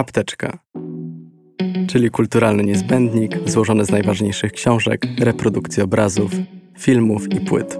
[0.00, 0.58] Apteczka,
[1.88, 6.32] czyli kulturalny niezbędnik złożony z najważniejszych książek, reprodukcji obrazów,
[6.78, 7.78] filmów i płyt.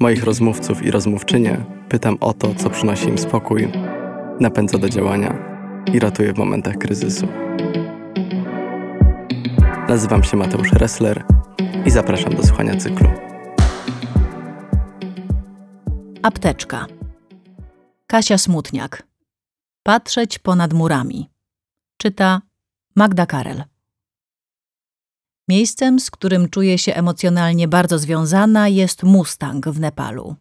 [0.00, 3.68] Moich rozmówców i rozmówczynie pytam o to, co przynosi im spokój,
[4.40, 5.38] napędza do działania
[5.92, 7.28] i ratuje w momentach kryzysu.
[9.88, 11.24] Nazywam się Mateusz Ressler
[11.86, 13.08] i zapraszam do słuchania cyklu.
[16.22, 16.86] Apteczka.
[18.06, 19.15] Kasia Smutniak.
[19.86, 21.30] Patrzeć ponad murami.
[21.96, 22.42] Czyta
[22.96, 23.64] Magda Karel.
[25.48, 30.36] Miejscem, z którym czuję się emocjonalnie bardzo związana, jest Mustang w Nepalu.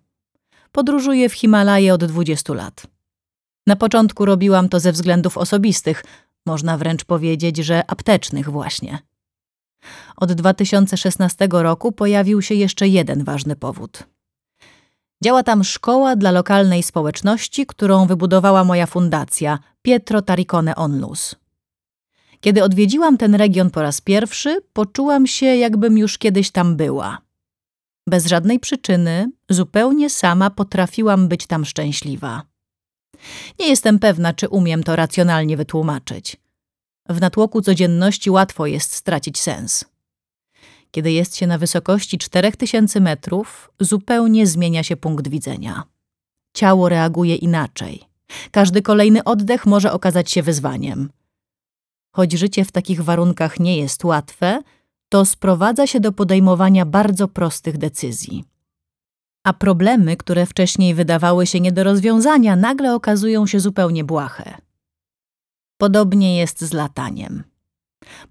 [0.72, 2.88] Podróżuję w Himalaje od 20 lat.
[3.68, 6.04] Na początku robiłam to ze względów osobistych,
[6.46, 9.00] można wręcz powiedzieć, że aptecznych właśnie.
[10.16, 14.04] Od 2016 roku pojawił się jeszcze jeden ważny powód.
[15.24, 21.36] Działa tam szkoła dla lokalnej społeczności, którą wybudowała moja fundacja Pietro Taricone Onlus.
[22.42, 27.18] Kiedy odwiedziłam ten region po raz pierwszy, poczułam się, jakbym już kiedyś tam była.
[28.08, 32.44] Bez żadnej przyczyny, zupełnie sama potrafiłam być tam szczęśliwa.
[33.60, 36.38] Nie jestem pewna, czy umiem to racjonalnie wytłumaczyć.
[37.10, 39.86] W natłoku codzienności łatwo jest stracić sens.
[40.96, 45.84] Kiedy jest się na wysokości 4000 metrów, zupełnie zmienia się punkt widzenia.
[46.54, 48.04] Ciało reaguje inaczej.
[48.52, 51.10] Każdy kolejny oddech może okazać się wyzwaniem.
[52.12, 54.62] Choć życie w takich warunkach nie jest łatwe,
[55.10, 58.44] to sprowadza się do podejmowania bardzo prostych decyzji.
[59.44, 64.58] A problemy, które wcześniej wydawały się nie do rozwiązania, nagle okazują się zupełnie błahe.
[65.78, 67.44] Podobnie jest z lataniem.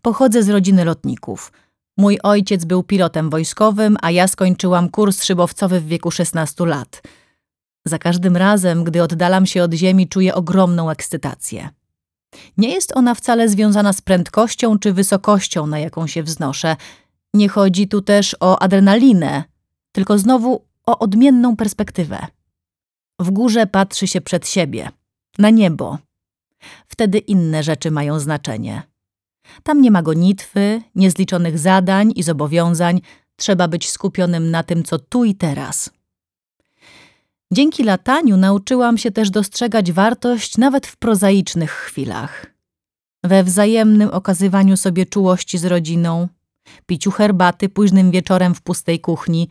[0.03, 1.53] Pochodzę z rodziny lotników.
[1.97, 7.03] Mój ojciec był pilotem wojskowym, a ja skończyłam kurs szybowcowy w wieku 16 lat.
[7.85, 11.69] Za każdym razem, gdy oddalam się od ziemi, czuję ogromną ekscytację.
[12.57, 16.77] Nie jest ona wcale związana z prędkością czy wysokością, na jaką się wznoszę.
[17.35, 19.45] Nie chodzi tu też o adrenalinę,
[19.93, 22.27] tylko znowu o odmienną perspektywę.
[23.21, 24.91] W górze patrzy się przed siebie,
[25.39, 25.99] na niebo.
[26.87, 28.83] Wtedy inne rzeczy mają znaczenie.
[29.63, 33.01] Tam nie ma gonitwy, niezliczonych zadań i zobowiązań,
[33.37, 35.91] trzeba być skupionym na tym, co tu i teraz.
[37.53, 42.47] Dzięki lataniu nauczyłam się też dostrzegać wartość nawet w prozaicznych chwilach.
[43.25, 46.29] We wzajemnym okazywaniu sobie czułości z rodziną,
[46.87, 49.49] piciu herbaty późnym wieczorem w pustej kuchni.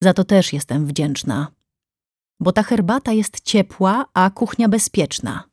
[0.00, 1.48] Za to też jestem wdzięczna.
[2.40, 5.44] Bo ta herbata jest ciepła, a kuchnia bezpieczna.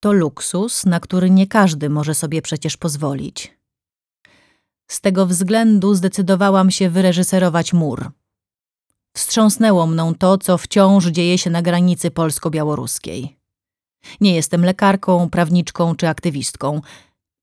[0.00, 3.58] To luksus, na który nie każdy może sobie przecież pozwolić.
[4.90, 8.10] Z tego względu zdecydowałam się wyreżyserować mur.
[9.16, 13.38] Wstrząsnęło mną to, co wciąż dzieje się na granicy polsko-białoruskiej.
[14.20, 16.80] Nie jestem lekarką, prawniczką czy aktywistką.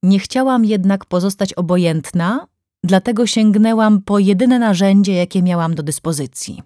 [0.04, 2.48] Nie chciałam jednak pozostać obojętna,
[2.84, 6.64] dlatego sięgnęłam po jedyne narzędzie, jakie miałam do dyspozycji.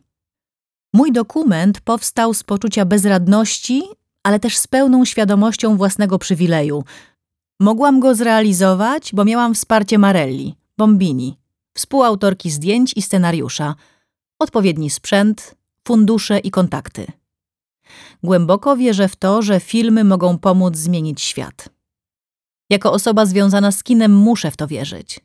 [0.94, 3.84] Mój dokument powstał z poczucia bezradności,
[4.30, 6.84] ale też z pełną świadomością własnego przywileju.
[7.60, 11.38] Mogłam go zrealizować, bo miałam wsparcie Marelli, Bombini,
[11.74, 13.76] współautorki zdjęć i scenariusza–
[14.40, 15.56] odpowiedni sprzęt,
[15.88, 17.08] fundusze i kontakty.
[18.24, 21.70] Głęboko wierzę w to, że filmy mogą pomóc zmienić świat.
[22.70, 25.20] Jako osoba związana z kinem muszę w to wierzyć.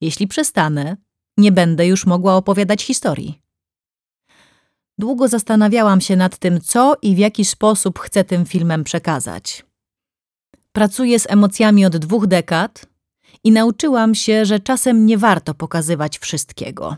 [0.00, 0.96] Jeśli przestanę,
[1.36, 3.40] nie będę już mogła opowiadać historii.
[4.98, 9.64] Długo zastanawiałam się nad tym, co i w jaki sposób chcę tym filmem przekazać.
[10.72, 12.86] Pracuję z emocjami od dwóch dekad
[13.44, 16.96] i nauczyłam się, że czasem nie warto pokazywać wszystkiego.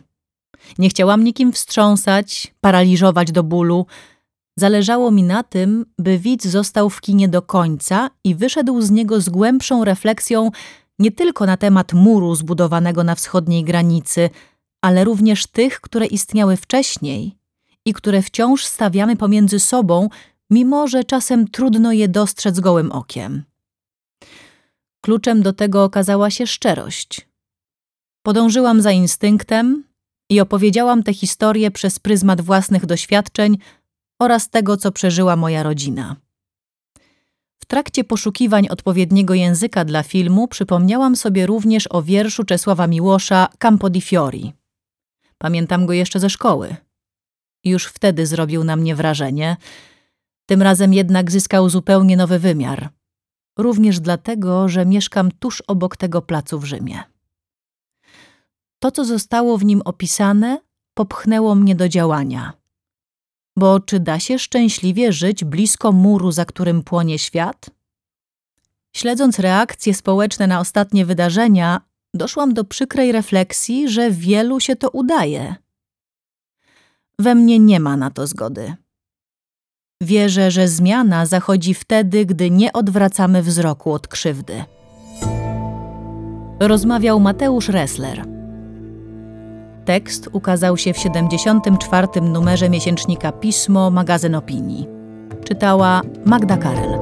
[0.79, 3.87] Nie chciałam nikim wstrząsać, paraliżować do bólu.
[4.57, 9.21] Zależało mi na tym, by widz został w kinie do końca i wyszedł z niego
[9.21, 10.51] z głębszą refleksją
[10.99, 14.31] nie tylko na temat muru zbudowanego na wschodniej granicy,
[14.83, 17.39] ale również tych, które istniały wcześniej
[17.89, 20.09] i które wciąż stawiamy pomiędzy sobą,
[20.51, 23.43] mimo że czasem trudno je dostrzec gołym okiem.
[25.01, 27.29] Kluczem do tego okazała się szczerość.
[28.23, 29.89] Podążyłam za instynktem,
[30.31, 33.59] i opowiedziałam tę historię przez pryzmat własnych doświadczeń
[34.19, 36.17] oraz tego, co przeżyła moja rodzina.
[37.59, 43.91] W trakcie poszukiwań odpowiedniego języka dla filmu przypomniałam sobie również o wierszu Czesława Miłosza Campo
[43.91, 44.53] di Fiori.
[45.39, 46.77] Pamiętam go jeszcze ze szkoły.
[47.65, 49.57] Już wtedy zrobił na mnie wrażenie,
[50.47, 52.91] tym razem jednak zyskał zupełnie nowy wymiar.
[53.59, 57.03] Również dlatego, że mieszkam tuż obok tego placu w Rzymie.
[58.79, 60.61] To, co zostało w nim opisane,
[60.95, 62.53] popchnęło mnie do działania.
[63.57, 67.71] Bo czy da się szczęśliwie żyć blisko muru, za którym płonie świat?
[68.97, 71.81] Śledząc reakcje społeczne na ostatnie wydarzenia,
[72.15, 75.57] doszłam do przykrej refleksji, że wielu się to udaje.
[77.21, 78.75] We mnie nie ma na to zgody.
[80.03, 84.65] Wierzę, że zmiana zachodzi wtedy, gdy nie odwracamy wzroku od krzywdy.
[86.61, 88.25] Rozmawiał Mateusz Ressler.
[89.85, 92.07] Tekst ukazał się w 74.
[92.21, 94.89] numerze miesięcznika Pismo, magazyn opinii.
[95.45, 96.99] Czytała Magda Karel.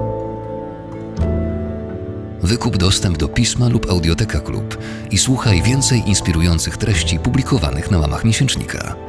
[2.42, 4.78] Wykup dostęp do pisma lub audioteka klub
[5.10, 9.05] i słuchaj więcej inspirujących treści publikowanych na łamach miesięcznika.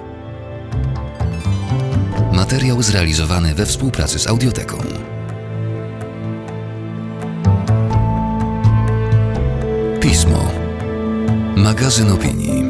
[2.48, 4.78] Materiał zrealizowany we współpracy z Audioteką.
[10.02, 10.52] Pismo.
[11.56, 12.67] Magazyn opinii.